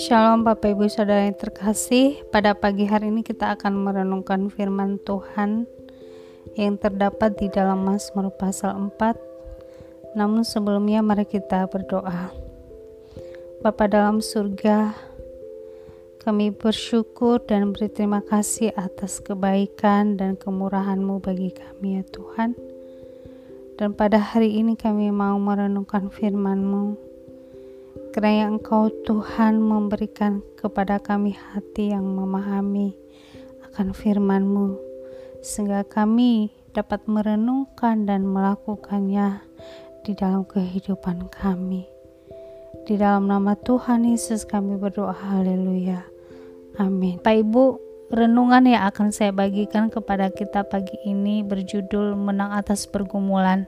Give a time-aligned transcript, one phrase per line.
[0.00, 2.24] Shalom Bapak Ibu Saudara yang terkasih.
[2.32, 5.68] Pada pagi hari ini kita akan merenungkan firman Tuhan
[6.56, 12.32] Yang terdapat di dalam Mazmur pasal 4 Namun sebelumnya mari kita berdoa.
[13.60, 14.96] Bapa dalam surga
[16.24, 22.71] Kami bersyukur dan berterima kasih atas kebaikan dan kemurahan-Mu bagi kami ya Tuhan
[23.80, 27.12] Dan pada hari ini kami mau merenungkan firman-Mu
[28.12, 32.92] Kiranya Engkau Tuhan memberikan kepada kami hati yang memahami
[33.72, 34.76] akan firman-Mu
[35.40, 39.40] sehingga kami dapat merenungkan dan melakukannya
[40.04, 41.88] di dalam kehidupan kami.
[42.84, 46.04] Di dalam nama Tuhan Yesus kami berdoa haleluya.
[46.76, 47.16] Amin.
[47.16, 47.64] Pak Ibu,
[48.12, 53.64] renungan yang akan saya bagikan kepada kita pagi ini berjudul menang atas pergumulan.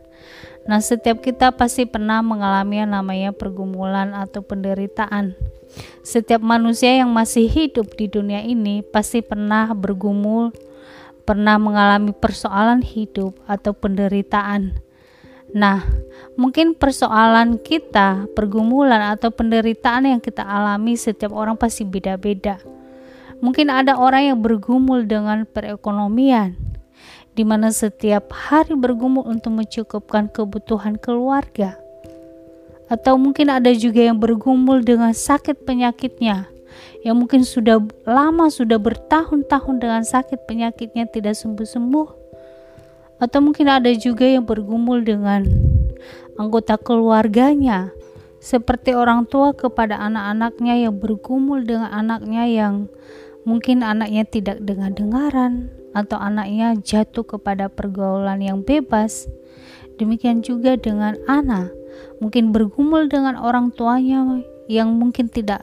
[0.68, 5.32] Nah, setiap kita pasti pernah mengalami yang namanya pergumulan atau penderitaan.
[6.04, 10.52] Setiap manusia yang masih hidup di dunia ini pasti pernah bergumul,
[11.24, 14.76] pernah mengalami persoalan hidup atau penderitaan.
[15.56, 15.88] Nah,
[16.36, 22.60] mungkin persoalan kita, pergumulan atau penderitaan yang kita alami setiap orang pasti beda-beda.
[23.42, 26.54] Mungkin ada orang yang bergumul dengan perekonomian,
[27.34, 31.74] di mana setiap hari bergumul untuk mencukupkan kebutuhan keluarga.
[32.86, 36.46] Atau mungkin ada juga yang bergumul dengan sakit penyakitnya,
[37.02, 42.08] yang mungkin sudah lama, sudah bertahun-tahun dengan sakit penyakitnya tidak sembuh-sembuh.
[43.19, 45.46] Atau mungkin ada juga yang bergumul dengan
[46.36, 47.91] anggota keluarganya,
[48.45, 52.92] seperti orang tua kepada anak-anaknya yang bergumul dengan anaknya yang
[53.48, 59.31] mungkin anaknya tidak dengar-dengaran, atau anaknya jatuh kepada pergaulan yang bebas.
[59.97, 61.70] Demikian juga dengan anak,
[62.19, 65.62] mungkin bergumul dengan orang tuanya yang mungkin tidak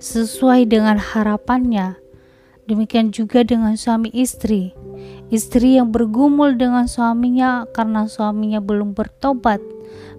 [0.00, 2.00] sesuai dengan harapannya.
[2.66, 4.74] Demikian juga dengan suami istri.
[5.30, 9.62] Istri yang bergumul dengan suaminya karena suaminya belum bertobat,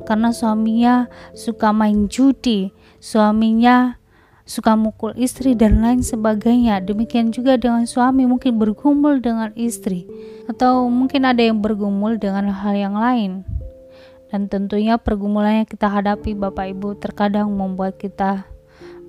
[0.07, 2.71] karena suaminya suka main judi,
[3.03, 3.99] suaminya
[4.47, 6.79] suka mukul istri dan lain sebagainya.
[6.79, 10.07] Demikian juga dengan suami mungkin bergumul dengan istri
[10.47, 13.43] atau mungkin ada yang bergumul dengan hal yang lain.
[14.31, 18.47] Dan tentunya pergumulan yang kita hadapi Bapak Ibu terkadang membuat kita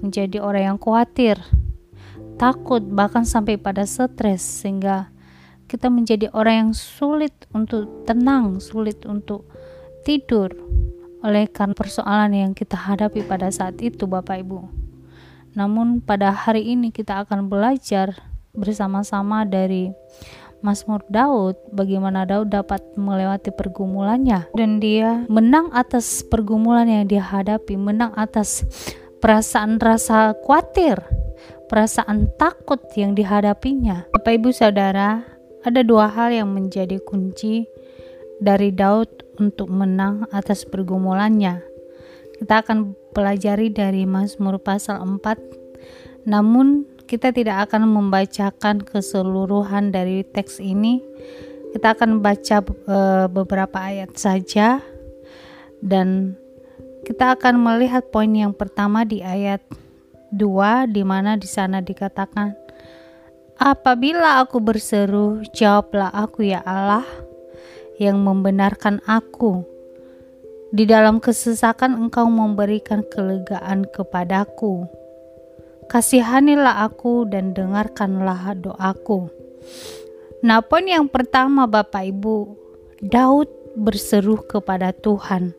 [0.03, 1.42] menjadi orang yang khawatir,
[2.38, 5.10] takut bahkan sampai pada stres sehingga
[5.66, 9.50] kita menjadi orang yang sulit untuk tenang, sulit untuk
[10.06, 10.54] tidur
[11.24, 14.58] oleh karena persoalan yang kita hadapi pada saat itu Bapak Ibu.
[15.58, 18.14] Namun pada hari ini kita akan belajar
[18.54, 19.90] bersama-sama dari
[20.58, 27.78] Mazmur Daud bagaimana Daud dapat melewati pergumulannya dan dia menang atas pergumulan yang dia hadapi,
[27.78, 28.66] menang atas
[29.22, 30.98] perasaan rasa khawatir,
[31.70, 34.10] perasaan takut yang dihadapinya.
[34.10, 35.22] Bapak Ibu Saudara,
[35.62, 37.70] ada dua hal yang menjadi kunci
[38.38, 41.62] dari Daud untuk menang atas pergumulannya.
[42.38, 46.26] Kita akan pelajari dari Mazmur pasal 4.
[46.31, 51.03] Namun kita tidak akan membacakan keseluruhan dari teks ini.
[51.75, 54.81] Kita akan baca e, beberapa ayat saja
[55.82, 56.38] dan
[57.05, 59.60] kita akan melihat poin yang pertama di ayat
[60.32, 62.69] 2 di mana di sana dikatakan
[63.59, 67.03] Apabila aku berseru, jawablah aku ya Allah
[67.98, 69.66] yang membenarkan aku
[70.70, 74.86] di dalam kesesakan engkau memberikan kelegaan kepadaku.
[75.88, 79.32] Kasihanilah aku dan dengarkanlah doaku.
[80.44, 82.54] Nah, poin yang pertama Bapak Ibu,
[83.03, 85.56] Daud berseru kepada Tuhan.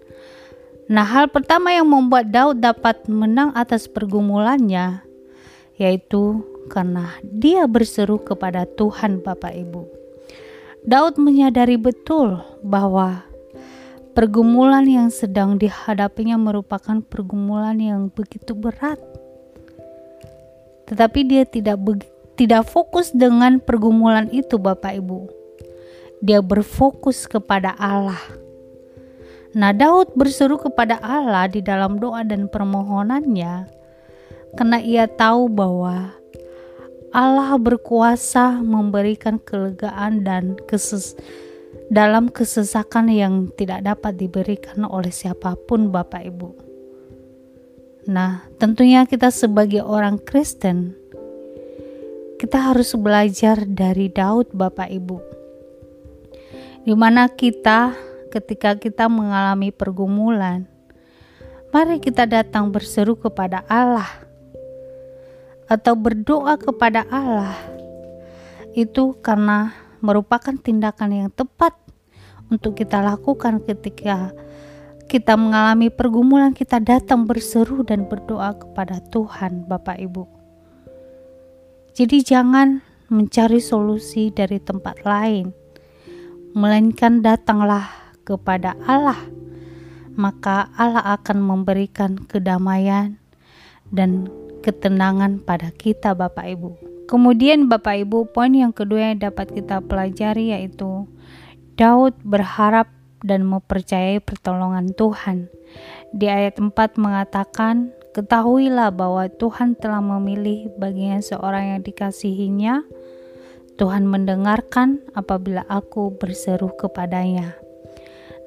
[0.87, 5.09] Nah, hal pertama yang membuat Daud dapat menang atas pergumulannya
[5.79, 9.98] yaitu karena dia berseru kepada Tuhan Bapak Ibu.
[10.87, 13.29] Daud menyadari betul bahwa
[14.19, 18.99] Pergumulan yang sedang dihadapinya merupakan pergumulan yang begitu berat.
[20.91, 21.79] Tetapi dia tidak
[22.35, 25.29] tidak fokus dengan pergumulan itu Bapak Ibu.
[26.19, 28.19] Dia berfokus kepada Allah.
[29.55, 33.71] Nah, Daud berseru kepada Allah di dalam doa dan permohonannya
[34.59, 36.11] karena ia tahu bahwa
[37.09, 41.17] Allah berkuasa memberikan kelegaan dan keses
[41.89, 46.49] dalam kesesakan yang tidak dapat diberikan oleh siapa pun Bapak Ibu.
[48.13, 50.93] Nah, tentunya kita sebagai orang Kristen
[52.39, 55.17] kita harus belajar dari Daud Bapak Ibu.
[56.87, 57.91] Di mana kita
[58.31, 60.63] ketika kita mengalami pergumulan,
[61.75, 64.28] mari kita datang berseru kepada Allah
[65.69, 67.53] atau berdoa kepada Allah
[68.73, 69.71] itu karena
[70.01, 71.77] merupakan tindakan yang tepat
[72.49, 74.33] untuk kita lakukan ketika
[75.05, 80.25] kita mengalami pergumulan kita datang berseru dan berdoa kepada Tuhan Bapak Ibu.
[81.93, 85.49] Jadi jangan mencari solusi dari tempat lain,
[86.53, 87.89] melainkan datanglah
[88.25, 89.17] kepada Allah
[90.19, 93.15] maka Allah akan memberikan kedamaian
[93.87, 94.27] dan
[94.61, 96.69] ketenangan pada kita Bapak Ibu.
[97.09, 101.09] Kemudian Bapak Ibu, poin yang kedua yang dapat kita pelajari yaitu
[101.79, 102.91] Daud berharap
[103.25, 105.49] dan mempercayai pertolongan Tuhan.
[106.13, 106.71] Di ayat 4
[107.01, 112.81] mengatakan, Ketahuilah bahwa Tuhan telah memilih bagian seorang yang dikasihinya.
[113.79, 117.55] Tuhan mendengarkan apabila aku berseru kepadanya.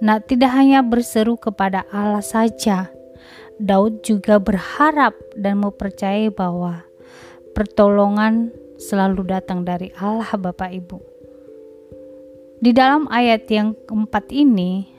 [0.03, 2.91] Nah, tidak hanya berseru kepada Allah saja,
[3.63, 6.83] Daud juga berharap dan mempercayai bahwa
[7.55, 10.99] pertolongan selalu datang dari Allah Bapak Ibu.
[12.59, 14.91] Di dalam ayat yang keempat ini,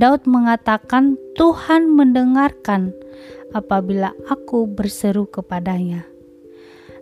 [0.00, 2.96] Daud mengatakan Tuhan mendengarkan
[3.52, 6.08] apabila aku berseru kepadanya.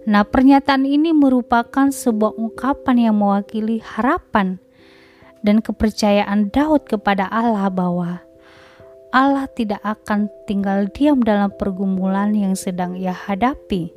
[0.02, 4.58] Nah, pernyataan ini merupakan sebuah ungkapan yang mewakili harapan
[5.46, 8.19] dan kepercayaan Daud kepada Allah bahwa
[9.12, 13.92] Allah tidak akan tinggal diam dalam pergumulan yang sedang ia hadapi.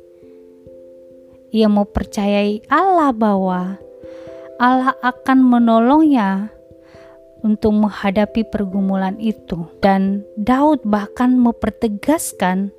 [1.56, 3.80] Ia mau percayai Allah bahwa
[4.60, 6.52] Allah akan menolongnya
[7.40, 12.76] untuk menghadapi pergumulan itu dan Daud bahkan mempertegaskan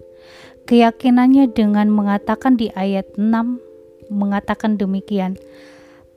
[0.70, 5.42] keyakinannya dengan mengatakan di ayat 6 mengatakan demikian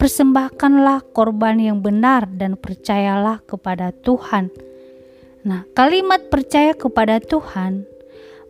[0.00, 4.48] persembahkanlah korban yang benar dan percayalah kepada Tuhan.
[5.40, 7.88] Nah, kalimat percaya kepada Tuhan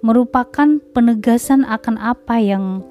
[0.03, 2.83] merupakan penegasan akan apa yang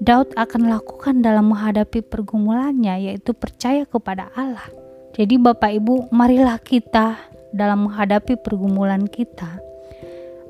[0.00, 4.68] Daud akan lakukan dalam menghadapi pergumulannya, yaitu percaya kepada Allah.
[5.16, 7.16] Jadi, Bapak Ibu, marilah kita
[7.52, 9.60] dalam menghadapi pergumulan kita.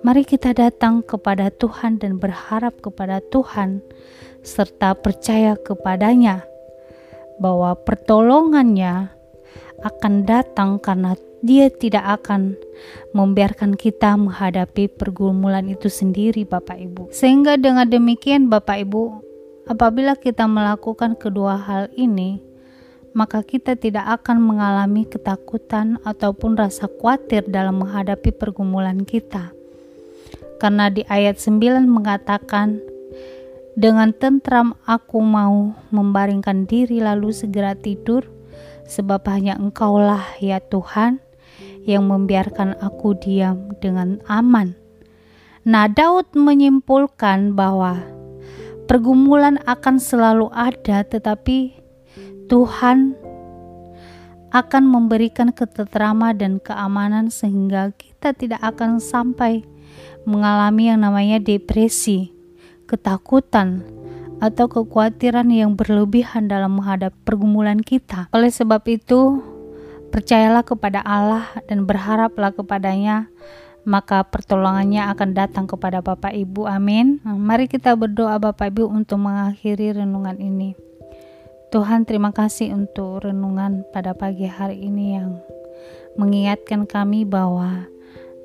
[0.00, 3.84] Mari kita datang kepada Tuhan dan berharap kepada Tuhan,
[4.42, 6.42] serta percaya kepadanya
[7.38, 9.12] bahwa pertolongannya
[9.80, 12.56] akan datang karena dia tidak akan
[13.16, 17.02] membiarkan kita menghadapi pergumulan itu sendiri Bapak Ibu.
[17.12, 19.02] Sehingga dengan demikian Bapak Ibu,
[19.64, 22.44] apabila kita melakukan kedua hal ini,
[23.16, 29.50] maka kita tidak akan mengalami ketakutan ataupun rasa khawatir dalam menghadapi pergumulan kita.
[30.60, 32.78] Karena di ayat 9 mengatakan,
[33.74, 38.28] dengan tentram aku mau membaringkan diri lalu segera tidur,
[38.84, 41.29] sebab hanya Engkaulah ya Tuhan
[41.84, 44.76] yang membiarkan aku diam dengan aman.
[45.64, 48.00] Nah, Daud menyimpulkan bahwa
[48.88, 51.76] pergumulan akan selalu ada, tetapi
[52.48, 53.14] Tuhan
[54.50, 59.62] akan memberikan ketentraman dan keamanan sehingga kita tidak akan sampai
[60.26, 62.34] mengalami yang namanya depresi
[62.90, 63.86] ketakutan,
[64.42, 68.26] atau kekhawatiran yang berlebihan dalam menghadapi pergumulan kita.
[68.34, 69.38] Oleh sebab itu,
[70.10, 73.30] percayalah kepada Allah dan berharaplah kepadanya,
[73.86, 76.68] maka pertolongannya akan datang kepada Bapak Ibu.
[76.68, 77.22] Amin.
[77.24, 80.76] Mari kita berdoa Bapak Ibu untuk mengakhiri renungan ini.
[81.70, 85.38] Tuhan terima kasih untuk renungan pada pagi hari ini yang
[86.18, 87.86] mengingatkan kami bahwa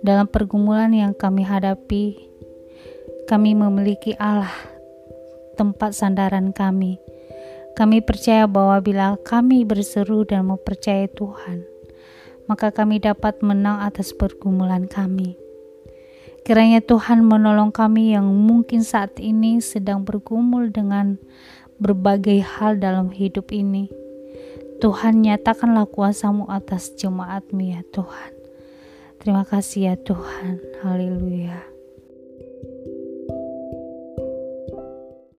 [0.05, 2.13] dalam pergumulan yang kami hadapi,
[3.25, 4.53] kami memiliki Allah,
[5.57, 7.01] tempat sandaran kami.
[7.75, 11.67] Kami percaya bahwa bila kami berseru dan mempercayai Tuhan,
[12.47, 15.35] maka kami dapat menang atas pergumulan kami.
[16.47, 21.19] Kiranya Tuhan menolong kami yang mungkin saat ini sedang bergumul dengan
[21.81, 23.91] berbagai hal dalam hidup ini.
[24.79, 28.31] Tuhan nyatakanlah kuasamu atas jemaatmu ya Tuhan.
[29.19, 30.61] Terima kasih ya Tuhan.
[30.79, 31.74] Haleluya.